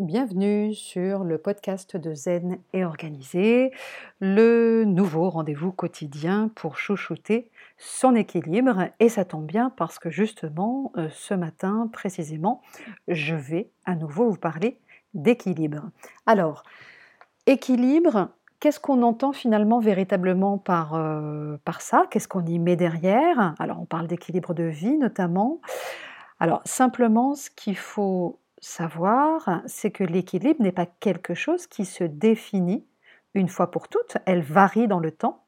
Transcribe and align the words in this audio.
Bienvenue 0.00 0.74
sur 0.74 1.22
le 1.22 1.38
podcast 1.38 1.96
de 1.96 2.14
Zen 2.14 2.58
et 2.72 2.84
Organisé, 2.84 3.70
le 4.18 4.82
nouveau 4.82 5.30
rendez-vous 5.30 5.70
quotidien 5.70 6.50
pour 6.56 6.78
chouchouter 6.78 7.48
son 7.78 8.16
équilibre. 8.16 8.88
Et 8.98 9.08
ça 9.08 9.24
tombe 9.24 9.46
bien 9.46 9.70
parce 9.70 10.00
que 10.00 10.10
justement, 10.10 10.90
euh, 10.96 11.08
ce 11.12 11.32
matin 11.32 11.88
précisément, 11.92 12.60
je 13.06 13.36
vais 13.36 13.70
à 13.84 13.94
nouveau 13.94 14.30
vous 14.30 14.36
parler 14.36 14.80
d'équilibre. 15.14 15.90
Alors, 16.26 16.64
équilibre, 17.46 18.30
qu'est-ce 18.58 18.80
qu'on 18.80 19.00
entend 19.00 19.32
finalement 19.32 19.78
véritablement 19.78 20.58
par, 20.58 20.94
euh, 20.94 21.56
par 21.64 21.82
ça? 21.82 22.08
Qu'est-ce 22.10 22.26
qu'on 22.26 22.44
y 22.44 22.58
met 22.58 22.74
derrière? 22.74 23.54
Alors, 23.60 23.80
on 23.80 23.86
parle 23.86 24.08
d'équilibre 24.08 24.54
de 24.54 24.64
vie 24.64 24.98
notamment. 24.98 25.60
Alors, 26.40 26.62
simplement, 26.64 27.36
ce 27.36 27.48
qu'il 27.48 27.76
faut 27.76 28.40
savoir, 28.64 29.62
c'est 29.66 29.90
que 29.90 30.04
l'équilibre 30.04 30.62
n'est 30.62 30.72
pas 30.72 30.86
quelque 30.86 31.34
chose 31.34 31.66
qui 31.66 31.84
se 31.84 32.04
définit 32.04 32.86
une 33.34 33.48
fois 33.48 33.70
pour 33.70 33.88
toutes, 33.88 34.16
elle 34.26 34.42
varie 34.42 34.88
dans 34.88 35.00
le 35.00 35.10
temps. 35.10 35.40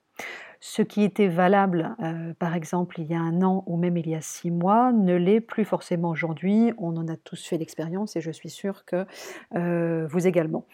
Ce 0.59 0.81
qui 0.83 1.03
était 1.03 1.29
valable, 1.29 1.95
euh, 2.03 2.33
par 2.39 2.55
exemple, 2.55 2.99
il 2.99 3.07
y 3.07 3.15
a 3.15 3.21
un 3.21 3.43
an 3.43 3.63
ou 3.67 3.77
même 3.77 3.97
il 3.99 4.09
y 4.09 4.15
a 4.15 4.23
six 4.23 4.51
mois, 4.51 4.91
ne 4.91 5.15
l'est 5.15 5.41
plus 5.41 5.65
forcément 5.65 6.09
aujourd'hui. 6.09 6.73
On 6.79 6.97
en 6.97 7.07
a 7.09 7.17
tous 7.17 7.47
fait 7.47 7.59
l'expérience 7.59 8.17
et 8.17 8.21
je 8.21 8.31
suis 8.31 8.49
sûre 8.49 8.85
que 8.87 9.07
euh, 9.55 10.07
vous 10.09 10.27
également. 10.27 10.65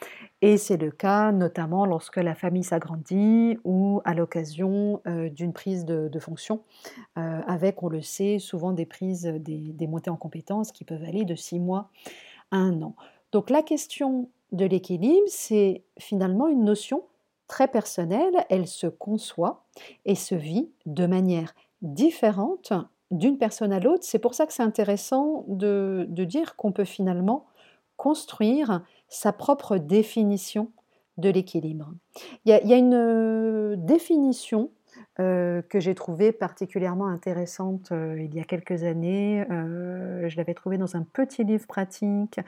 Et 0.41 0.57
c'est 0.57 0.77
le 0.77 0.93
cas 0.93 1.33
notamment 1.33 1.85
lorsque 1.85 2.17
la 2.17 2.35
famille 2.35 2.63
s'agrandit 2.63 3.59
ou 3.65 4.01
à 4.05 4.15
l'occasion 4.15 5.03
euh, 5.07 5.29
d'une 5.29 5.53
prise 5.53 5.85
de, 5.85 6.19
fonction, 6.21 6.63
avec, 7.17 7.83
on 7.83 7.89
le 7.89 8.01
sait, 8.01 8.39
souvent 8.39 8.73
des 8.73 8.87
prises, 8.87 9.25
des, 9.25 9.87
montées 9.89 10.11
en 10.11 10.17
compétences 10.17 10.71
qui 10.71 10.85
peuvent 10.85 11.03
aller 11.03 11.25
de 11.25 11.35
six 11.35 11.59
mois 11.59 11.91
Donc 13.33 13.51
la 13.51 13.63
question 13.63 14.29
de 14.53 14.65
l'équilibre, 14.65 15.27
c'est 15.27 15.83
finalement 15.99 16.49
une 16.49 16.65
notion 16.65 17.03
très 17.49 17.69
personnelle, 17.69 18.47
elle 18.49 18.67
se 18.67 18.87
conçoit 18.87 19.65
et 20.05 20.15
se 20.15 20.35
vit 20.35 20.71
de 20.87 21.07
manière 21.07 21.55
différente 21.81 22.73
d'une 23.11 23.39
personne 23.39 23.73
à 23.73 23.81
l'autre. 23.81 24.05
C'est 24.05 24.19
pour 24.19 24.35
ça 24.35 24.47
que 24.47 24.53
c'est 24.53 24.63
intéressant 24.63 25.45
de, 25.49 26.07
dire 26.09 26.57
qu'on 26.57 26.73
peut 26.73 26.85
finalement 26.85 27.47
construire 27.97 28.83
sa 29.09 29.33
propre 29.33 29.77
définition 29.77 30.71
de 31.19 31.29
l'équilibre. 31.29 31.93
Il, 32.47 32.59
il 32.65 32.71
y 32.71 32.75
a, 32.75 32.79
une 32.79 32.95
euh, 32.95 33.77
définition 33.77 34.71
euh, 35.21 35.61
que 35.69 35.79
j'ai 35.79 35.95
trouvée 35.95 36.33
particulièrement 36.33 37.07
intéressante 37.07 37.93
euh, 37.93 38.19
il 38.19 38.35
y 38.35 38.41
a 38.41 38.45
quelques 38.45 38.83
années. 38.85 39.45
Euh, 39.51 40.27
je 40.31 40.39
l'avais 40.39 40.55
trouvée 40.55 40.79
dans 40.79 40.97
un 40.97 41.03
petit 41.03 41.45
livre 41.45 41.67
pratique 41.67 42.41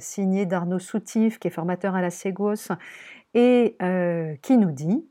signé 0.00 0.44
d'Arnaud 0.44 0.80
Soutif, 0.80 1.38
qui 1.38 1.46
est 1.46 1.52
formateur 1.52 1.94
à 1.94 2.02
la 2.02 2.10
Ségos, 2.10 2.72
et 3.34 3.76
qui 4.42 4.56
nous 4.56 4.72
dit 4.72 5.06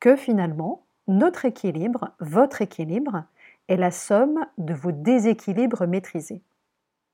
que 0.00 0.16
finalement, 0.16 0.86
notre 1.06 1.44
équilibre, 1.44 2.12
votre 2.18 2.62
équilibre, 2.62 3.24
est 3.68 3.76
la 3.76 3.90
somme 3.90 4.46
de 4.58 4.74
vos 4.74 4.92
déséquilibres 4.92 5.86
maîtrisés. 5.86 6.42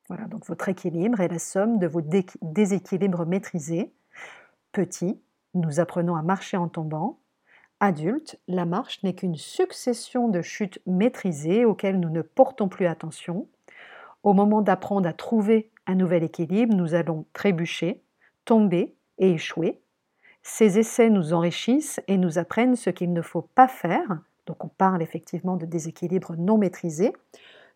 Voilà, 0.08 0.24
donc 0.24 0.46
votre 0.46 0.68
équilibre 0.68 1.20
est 1.20 1.28
la 1.28 1.38
somme 1.38 1.78
de 1.78 1.86
vos 1.86 2.02
déséquilibres 2.42 3.26
maîtrisés. 3.26 3.92
Petit, 4.72 5.20
nous 5.54 5.80
apprenons 5.80 6.16
à 6.16 6.22
marcher 6.22 6.56
en 6.56 6.68
tombant 6.68 7.18
adulte, 7.80 8.38
la 8.46 8.66
marche 8.66 9.02
n'est 9.02 9.14
qu'une 9.14 9.36
succession 9.36 10.28
de 10.28 10.42
chutes 10.42 10.80
maîtrisées 10.86 11.64
auxquelles 11.64 11.98
nous 11.98 12.10
ne 12.10 12.22
portons 12.22 12.68
plus 12.68 12.86
attention. 12.86 13.48
Au 14.22 14.34
moment 14.34 14.60
d'apprendre 14.60 15.08
à 15.08 15.14
trouver 15.14 15.70
un 15.86 15.94
nouvel 15.94 16.22
équilibre, 16.22 16.74
nous 16.74 16.94
allons 16.94 17.24
trébucher, 17.32 18.02
tomber 18.44 18.94
et 19.18 19.32
échouer. 19.32 19.80
Ces 20.42 20.78
essais 20.78 21.10
nous 21.10 21.32
enrichissent 21.32 22.00
et 22.06 22.18
nous 22.18 22.38
apprennent 22.38 22.76
ce 22.76 22.90
qu'il 22.90 23.12
ne 23.12 23.22
faut 23.22 23.42
pas 23.54 23.68
faire. 23.68 24.20
Donc 24.46 24.64
on 24.64 24.68
parle 24.68 25.02
effectivement 25.02 25.56
de 25.56 25.66
déséquilibre 25.66 26.36
non 26.36 26.58
maîtrisé. 26.58 27.12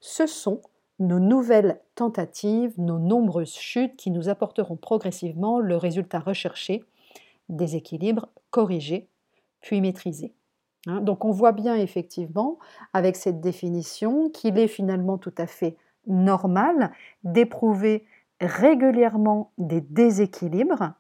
Ce 0.01 0.27
sont 0.27 0.61
nos 0.99 1.19
nouvelles 1.19 1.81
tentatives, 1.95 2.75
nos 2.79 2.99
nombreuses 2.99 3.55
chutes 3.55 3.97
qui 3.97 4.11
nous 4.11 4.29
apporteront 4.29 4.77
progressivement 4.77 5.59
le 5.59 5.77
résultat 5.77 6.21
recherché, 6.21 6.85
déséquilibre 7.49 8.29
corrigé 8.51 9.09
puis 9.65 9.81
maîtriser. 9.81 10.35
Hein. 10.87 11.01
Donc 11.01 11.25
on 11.25 11.31
voit 11.31 11.53
bien 11.53 11.75
effectivement 11.75 12.59
avec 12.93 13.17
cette 13.17 13.41
définition 13.41 14.29
qu'il 14.29 14.59
est 14.59 14.69
finalement 14.69 15.17
tout 15.17 15.33
à 15.39 15.47
fait 15.47 15.77
normal 16.07 16.93
d'éprouver 17.25 18.05
régulièrement 18.43 19.53
des 19.57 19.81
déséquilibres 19.81 20.93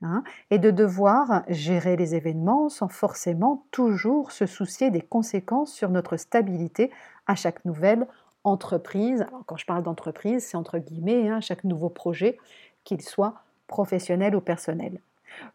hein, 0.00 0.24
et 0.50 0.58
de 0.58 0.70
devoir 0.70 1.42
gérer 1.48 1.96
les 1.96 2.14
événements 2.14 2.70
sans 2.70 2.88
forcément 2.88 3.66
toujours 3.70 4.32
se 4.32 4.46
soucier 4.46 4.90
des 4.90 5.02
conséquences 5.02 5.74
sur 5.74 5.90
notre 5.90 6.16
stabilité 6.16 6.90
à 7.26 7.34
chaque 7.34 7.62
nouvelle 7.66 8.06
entreprise. 8.44 9.20
Alors 9.28 9.44
quand 9.44 9.58
je 9.58 9.66
parle 9.66 9.82
d'entreprise, 9.82 10.46
c'est 10.46 10.56
entre 10.56 10.78
guillemets, 10.78 11.28
hein, 11.28 11.42
chaque 11.42 11.64
nouveau 11.64 11.90
projet, 11.90 12.38
qu'il 12.84 13.02
soit 13.02 13.34
professionnel 13.66 14.34
ou 14.34 14.40
personnel. 14.40 15.02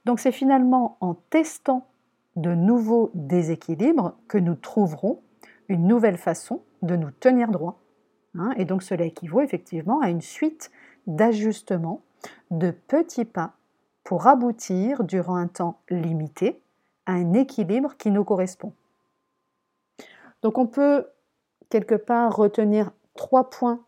Donc 0.06 0.20
c'est 0.20 0.32
finalement 0.32 0.98
en 1.02 1.16
testant 1.16 1.88
de 2.36 2.54
nouveaux 2.54 3.12
déséquilibres 3.14 4.14
que 4.28 4.38
nous 4.38 4.56
trouverons 4.56 5.22
une 5.68 5.88
nouvelle 5.88 6.18
façon 6.18 6.62
de 6.82 6.96
nous 6.96 7.12
tenir 7.12 7.50
droit. 7.50 7.80
Hein. 8.38 8.52
et 8.58 8.66
donc 8.66 8.84
cela 8.84 9.06
équivaut 9.06 9.40
effectivement 9.40 10.02
à 10.02 10.10
une 10.10 10.22
suite 10.22 10.70
d'ajustements, 11.08 12.02
de 12.52 12.72
petits 12.72 13.24
pas 13.24 13.54
pour 14.04 14.28
aboutir 14.28 15.06
durant 15.06 15.36
un 15.36 15.48
temps 15.48 15.80
limité 15.90 16.62
à 17.06 17.14
un 17.14 17.34
équilibre 17.34 17.96
qui 17.98 18.12
nous 18.12 18.26
correspond. 18.26 18.74
Donc 20.42 20.58
on 20.58 20.68
peut 20.68 21.08
quelque 21.70 21.96
part 21.96 22.36
retenir 22.36 22.92
trois 23.16 23.50
points 23.50 23.84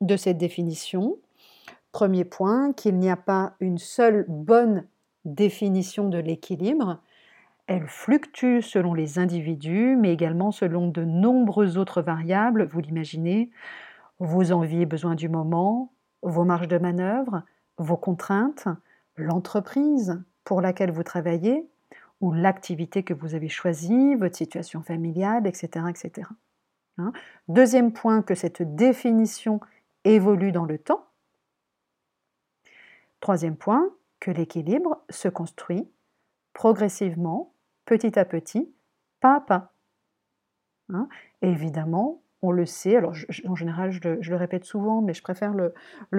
de 0.00 0.16
cette 0.16 0.38
définition. 0.38 1.18
Premier 1.92 2.24
point, 2.24 2.72
qu'il 2.72 2.98
n'y 2.98 3.10
a 3.10 3.16
pas 3.16 3.54
une 3.60 3.78
seule 3.78 4.24
bonne 4.28 4.86
définition 5.24 6.08
de 6.08 6.18
l'équilibre, 6.18 7.00
elle 7.68 7.86
fluctue 7.86 8.62
selon 8.62 8.94
les 8.94 9.18
individus, 9.18 9.94
mais 9.96 10.12
également 10.12 10.50
selon 10.50 10.88
de 10.88 11.04
nombreuses 11.04 11.76
autres 11.76 12.00
variables, 12.00 12.66
vous 12.66 12.80
l'imaginez, 12.80 13.50
vos 14.18 14.52
envies 14.52 14.82
et 14.82 14.86
besoins 14.86 15.14
du 15.14 15.28
moment, 15.28 15.92
vos 16.22 16.44
marges 16.44 16.66
de 16.66 16.78
manœuvre, 16.78 17.42
vos 17.76 17.98
contraintes, 17.98 18.68
l'entreprise 19.16 20.20
pour 20.44 20.62
laquelle 20.62 20.90
vous 20.90 21.02
travaillez, 21.02 21.68
ou 22.20 22.32
l'activité 22.32 23.02
que 23.02 23.14
vous 23.14 23.34
avez 23.34 23.50
choisie, 23.50 24.14
votre 24.14 24.36
situation 24.36 24.82
familiale, 24.82 25.46
etc. 25.46 25.84
etc. 25.90 26.26
Hein. 26.96 27.12
Deuxième 27.48 27.92
point, 27.92 28.22
que 28.22 28.34
cette 28.34 28.62
définition 28.74 29.60
évolue 30.04 30.52
dans 30.52 30.64
le 30.64 30.78
temps. 30.78 31.06
Troisième 33.20 33.56
point, 33.56 33.90
que 34.20 34.30
l'équilibre 34.30 35.02
se 35.10 35.28
construit 35.28 35.86
progressivement 36.54 37.52
petit 37.88 38.18
à 38.18 38.26
petit, 38.26 38.70
pas 39.20 39.36
à 39.36 39.40
pas. 39.40 39.72
Hein? 40.90 41.08
évidemment, 41.42 42.20
on 42.40 42.50
le 42.50 42.66
sait, 42.66 42.96
alors 42.96 43.14
en 43.46 43.54
général 43.54 43.90
je 43.90 44.00
le, 44.08 44.36
répète 44.36 44.64
souvent, 44.64 45.00
mais 45.02 45.14
je 45.14 45.22
préfère 45.22 45.54
le, 45.54 45.72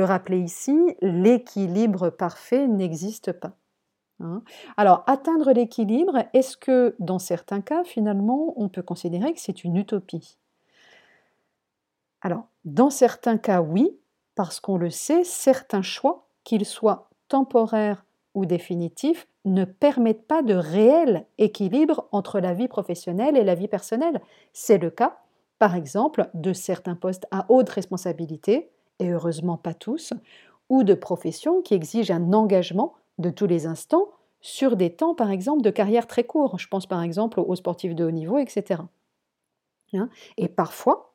rappeler 0.03 0.39
ici, 0.39 0.75
l'équilibre 1.01 2.09
parfait 2.09 2.67
n'existe 2.67 3.31
pas. 3.31 3.53
Hein? 4.21 4.41
alors, 4.75 5.03
atteindre 5.07 5.53
l'équilibre, 5.53 6.25
est-ce 6.33 6.57
que 6.57 6.95
dans 6.99 7.19
certains 7.19 7.61
cas, 7.61 7.83
finalement, 7.85 8.53
on 8.57 8.67
peut 8.67 8.81
considérer 8.81 9.33
que 9.33 9.39
c'est 9.39 9.63
une 9.63 9.77
utopie? 9.77 10.37
Alors, 12.21 12.47
dans 12.65 12.89
certains 12.89 13.37
cas, 13.37 13.61
oui, 13.61 13.97
parce 14.35 14.59
qu'on 14.59 14.77
le 14.77 14.89
sait, 14.89 15.23
certains 15.23 15.83
choix, 15.83 16.27
qu'ils 16.43 16.65
soient 16.65 17.09
temporaires 17.29 18.03
ou 18.33 18.45
définitifs, 18.45 19.25
ne 19.49 19.65
permettent 19.65 20.27
pas 20.27 20.41
de 20.41 20.53
réel 20.53 21.25
équilibre 21.37 22.07
entre 22.11 22.39
la 22.39 22.53
vie 22.53 22.67
professionnelle 22.67 23.35
et 23.35 23.43
la 23.43 23.55
vie 23.55 23.67
personnelle. 23.67 24.21
C'est 24.53 24.77
le 24.77 24.89
cas, 24.89 25.19
par 25.57 25.75
exemple, 25.75 26.29
de 26.33 26.53
certains 26.53 26.95
postes 26.95 27.27
à 27.31 27.45
haute 27.49 27.69
responsabilité, 27.69 28.69
et 28.99 29.09
heureusement 29.09 29.57
pas 29.57 29.73
tous, 29.73 30.13
ou 30.69 30.83
de 30.83 30.93
professions 30.93 31.61
qui 31.61 31.73
exigent 31.73 32.13
un 32.13 32.33
engagement 32.33 32.93
de 33.17 33.29
tous 33.29 33.47
les 33.47 33.65
instants 33.65 34.09
sur 34.41 34.75
des 34.75 34.91
temps, 34.91 35.15
par 35.15 35.31
exemple, 35.31 35.61
de 35.61 35.69
carrière 35.69 36.07
très 36.07 36.23
courts. 36.23 36.59
Je 36.59 36.67
pense 36.67 36.85
par 36.85 37.01
exemple 37.01 37.39
aux 37.39 37.55
sportifs 37.55 37.95
de 37.95 38.05
haut 38.05 38.11
niveau, 38.11 38.37
etc. 38.37 38.81
Hein? 39.93 40.09
Et 40.37 40.47
parfois, 40.47 41.13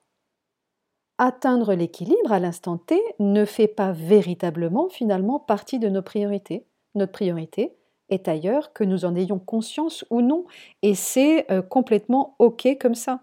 atteindre 1.18 1.74
l'équilibre 1.74 2.32
à 2.32 2.40
l'instant 2.40 2.76
T 2.76 3.00
ne 3.18 3.44
fait 3.44 3.68
pas 3.68 3.92
véritablement 3.92 4.88
finalement 4.88 5.38
partie 5.38 5.78
de 5.78 5.88
nos 5.88 6.02
priorités. 6.02 6.66
Notre 6.94 7.12
priorité, 7.12 7.76
est 8.10 8.28
ailleurs, 8.28 8.72
que 8.72 8.84
nous 8.84 9.04
en 9.04 9.14
ayons 9.14 9.38
conscience 9.38 10.04
ou 10.10 10.20
non. 10.20 10.44
Et 10.82 10.94
c'est 10.94 11.50
euh, 11.50 11.62
complètement 11.62 12.34
OK 12.38 12.66
comme 12.80 12.94
ça. 12.94 13.20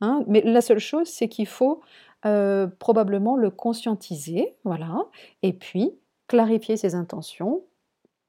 Hein. 0.00 0.24
Mais 0.26 0.42
la 0.42 0.60
seule 0.60 0.78
chose, 0.78 1.08
c'est 1.08 1.28
qu'il 1.28 1.46
faut 1.46 1.80
euh, 2.24 2.66
probablement 2.78 3.36
le 3.36 3.50
conscientiser, 3.50 4.54
voilà, 4.64 5.06
et 5.42 5.52
puis 5.52 5.92
clarifier 6.28 6.76
ses 6.76 6.94
intentions. 6.94 7.62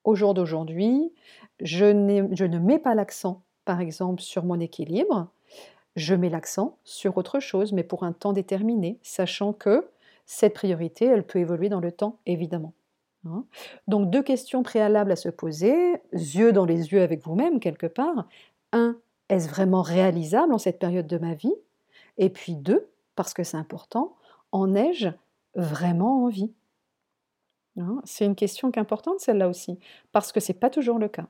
Au 0.03 0.15
jour 0.15 0.33
d'aujourd'hui, 0.33 1.13
je, 1.59 2.27
je 2.31 2.45
ne 2.45 2.59
mets 2.59 2.79
pas 2.79 2.95
l'accent, 2.95 3.43
par 3.65 3.81
exemple, 3.81 4.21
sur 4.21 4.43
mon 4.43 4.59
équilibre, 4.59 5.27
je 5.95 6.15
mets 6.15 6.29
l'accent 6.29 6.77
sur 6.83 7.17
autre 7.17 7.39
chose, 7.39 7.71
mais 7.71 7.83
pour 7.83 8.03
un 8.03 8.13
temps 8.13 8.33
déterminé, 8.33 8.97
sachant 9.03 9.53
que 9.53 9.87
cette 10.25 10.53
priorité, 10.53 11.05
elle 11.05 11.23
peut 11.23 11.39
évoluer 11.39 11.69
dans 11.69 11.79
le 11.79 11.91
temps, 11.91 12.17
évidemment. 12.25 12.73
Hein. 13.25 13.45
Donc 13.87 14.09
deux 14.09 14.23
questions 14.23 14.63
préalables 14.63 15.11
à 15.11 15.15
se 15.15 15.29
poser, 15.29 16.01
yeux 16.11 16.51
dans 16.51 16.65
les 16.65 16.91
yeux 16.91 17.01
avec 17.01 17.23
vous-même 17.23 17.59
quelque 17.59 17.87
part. 17.87 18.27
Un, 18.71 18.97
est-ce 19.29 19.49
vraiment 19.49 19.81
réalisable 19.81 20.53
en 20.53 20.57
cette 20.57 20.79
période 20.79 21.07
de 21.07 21.17
ma 21.17 21.33
vie? 21.33 21.55
Et 22.17 22.29
puis 22.29 22.55
deux, 22.55 22.89
parce 23.15 23.33
que 23.33 23.43
c'est 23.43 23.57
important, 23.57 24.15
en 24.51 24.75
ai-je 24.75 25.09
vraiment 25.55 26.25
envie? 26.25 26.51
Hein. 27.79 28.01
C'est 28.03 28.25
une 28.25 28.35
question 28.35 28.71
importante 28.75 29.19
celle-là 29.19 29.47
aussi, 29.47 29.79
parce 30.11 30.31
que 30.31 30.39
ce 30.39 30.51
n'est 30.51 30.57
pas 30.57 30.69
toujours 30.69 30.99
le 30.99 31.07
cas. 31.07 31.27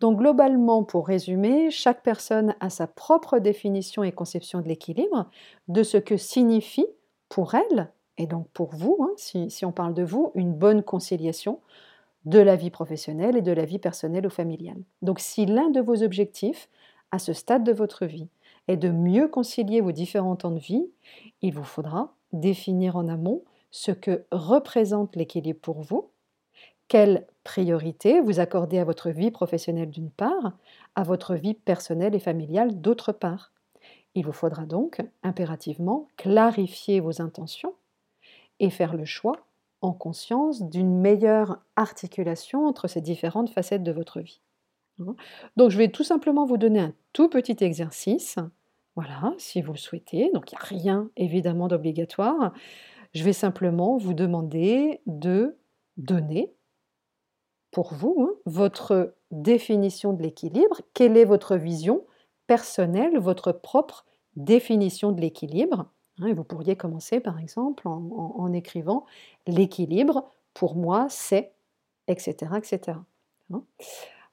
Donc 0.00 0.18
globalement, 0.18 0.84
pour 0.84 1.08
résumer, 1.08 1.70
chaque 1.70 2.02
personne 2.02 2.54
a 2.60 2.70
sa 2.70 2.86
propre 2.86 3.38
définition 3.38 4.04
et 4.04 4.12
conception 4.12 4.60
de 4.60 4.68
l'équilibre, 4.68 5.28
de 5.66 5.82
ce 5.82 5.96
que 5.96 6.16
signifie 6.16 6.86
pour 7.28 7.54
elle, 7.54 7.90
et 8.18 8.26
donc 8.26 8.48
pour 8.48 8.74
vous, 8.74 8.98
hein, 9.00 9.12
si, 9.16 9.48
si, 9.50 9.64
on 9.64 9.72
parle 9.72 9.94
de 9.94 10.02
vous, 10.02 10.32
une 10.34 10.52
bonne 10.52 10.82
conciliation 10.82 11.60
de 12.24 12.40
la 12.40 12.56
vie 12.56 12.70
professionnelle 12.70 13.36
et 13.36 13.42
de 13.42 13.52
la 13.52 13.64
vie 13.64 13.78
personnelle 13.78 14.26
ou 14.26 14.30
familiale. 14.30 14.82
Donc 15.02 15.20
si 15.20 15.46
l'un 15.46 15.70
de 15.70 15.80
vos 15.80 16.02
objectifs 16.02 16.68
à 17.12 17.18
ce 17.18 17.32
stade 17.32 17.64
de 17.64 17.72
votre 17.72 18.04
vie 18.04 18.28
est 18.66 18.76
de 18.76 18.90
mieux 18.90 19.28
concilier 19.28 19.80
vos 19.80 19.92
différents 19.92 20.36
temps 20.36 20.50
de 20.50 20.58
vie, 20.58 20.90
il 21.40 21.54
vous 21.54 21.64
faudra 21.64 22.12
définir 22.32 22.96
en 22.96 23.08
amont 23.08 23.42
ce 23.70 23.92
que 23.92 24.24
représente 24.30 25.16
l'équilibre 25.16 25.60
pour 25.60 25.80
vous, 25.80 26.10
quelle 26.88 27.26
priorité 27.44 28.20
vous 28.20 28.40
accordez 28.40 28.78
à 28.78 28.84
votre 28.84 29.10
vie 29.10 29.30
professionnelle 29.30 29.90
d'une 29.90 30.10
part, 30.10 30.52
à 30.96 31.02
votre 31.02 31.34
vie 31.34 31.54
personnelle 31.54 32.14
et 32.14 32.20
familiale 32.20 32.80
d'autre 32.80 33.12
part. 33.12 33.52
Il 34.14 34.24
vous 34.24 34.32
faudra 34.32 34.66
donc 34.66 35.00
impérativement 35.22 36.08
clarifier 36.16 37.00
vos 37.00 37.22
intentions 37.22 37.74
et 38.60 38.70
faire 38.70 38.94
le 38.94 39.04
choix 39.04 39.36
en 39.80 39.92
conscience 39.92 40.62
d'une 40.62 40.98
meilleure 40.98 41.60
articulation 41.76 42.66
entre 42.66 42.88
ces 42.88 43.00
différentes 43.00 43.50
facettes 43.50 43.84
de 43.84 43.92
votre 43.92 44.20
vie. 44.20 44.40
Hein? 45.00 45.14
Donc 45.56 45.70
je 45.70 45.78
vais 45.78 45.88
tout 45.88 46.04
simplement 46.04 46.44
vous 46.44 46.56
donner 46.56 46.80
un 46.80 46.94
tout 47.12 47.28
petit 47.28 47.56
exercice, 47.60 48.36
voilà, 48.96 49.32
si 49.38 49.62
vous 49.62 49.72
le 49.72 49.78
souhaitez. 49.78 50.30
Donc 50.34 50.50
il 50.50 50.56
n'y 50.56 50.60
a 50.60 50.80
rien 50.80 51.10
évidemment 51.16 51.68
d'obligatoire. 51.68 52.52
Je 53.14 53.24
vais 53.24 53.32
simplement 53.32 53.96
vous 53.96 54.14
demander 54.14 55.00
de 55.06 55.56
donner 55.96 56.52
pour 57.70 57.94
vous 57.94 58.16
hein, 58.20 58.34
votre 58.46 59.14
définition 59.30 60.12
de 60.12 60.22
l'équilibre, 60.22 60.80
quelle 60.94 61.16
est 61.16 61.24
votre 61.24 61.56
vision 61.56 62.06
personnelle, 62.46 63.18
votre 63.18 63.52
propre 63.52 64.06
définition 64.36 65.12
de 65.12 65.20
l'équilibre? 65.20 65.86
Hein, 66.20 66.32
vous 66.34 66.44
pourriez 66.44 66.76
commencer 66.76 67.20
par 67.20 67.38
exemple 67.38 67.86
en, 67.86 68.52
écrivant 68.52 69.06
l'équilibre, 69.46 70.30
pour 70.54 70.74
moi, 70.74 71.06
c'est, 71.10 71.52
etc. 72.08 72.52
etc. 72.56 72.98
Hein? 73.52 73.62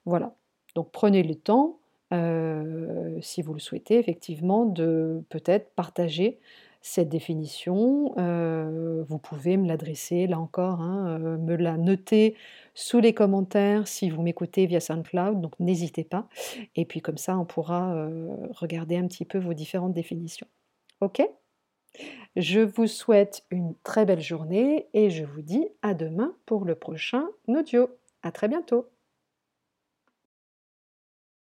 voilà. 0.04 0.34
Donc 0.74 0.90
prenez 0.90 1.22
le 1.22 1.34
temps, 1.34 1.78
euh, 2.12 3.18
si 3.20 3.42
vous 3.42 3.52
le 3.52 3.60
souhaitez, 3.60 3.98
effectivement, 3.98 4.64
de 4.64 5.22
peut-être 5.28 5.70
partager 5.74 6.38
cette 6.82 7.08
définition. 7.08 8.14
Euh, 8.18 9.02
vous 9.08 9.18
pouvez 9.18 9.56
me 9.56 9.66
l'adresser, 9.66 10.28
là 10.28 10.38
encore, 10.38 10.80
hein, 10.80 11.18
euh, 11.20 11.36
me 11.38 11.56
la 11.56 11.76
noter 11.76 12.36
sous 12.74 13.00
les 13.00 13.12
commentaires 13.12 13.88
si 13.88 14.08
vous 14.08 14.22
m'écoutez 14.22 14.66
via 14.66 14.78
SoundCloud, 14.78 15.40
donc 15.40 15.58
n'hésitez 15.58 16.04
pas. 16.04 16.28
Et 16.76 16.84
puis 16.84 17.00
comme 17.00 17.18
ça, 17.18 17.36
on 17.38 17.44
pourra 17.44 18.08
regarder 18.52 18.96
un 18.96 19.06
petit 19.08 19.24
peu 19.24 19.38
vos 19.38 19.54
différentes 19.54 19.94
définitions. 19.94 20.46
Ok? 21.00 21.22
Je 22.36 22.60
vous 22.60 22.86
souhaite 22.86 23.44
une 23.50 23.74
très 23.82 24.04
belle 24.04 24.20
journée 24.20 24.88
et 24.92 25.10
je 25.10 25.24
vous 25.24 25.42
dis 25.42 25.66
à 25.82 25.94
demain 25.94 26.34
pour 26.44 26.64
le 26.64 26.74
prochain 26.74 27.26
audio. 27.48 27.88
À 28.22 28.32
très 28.32 28.48
bientôt 28.48 28.90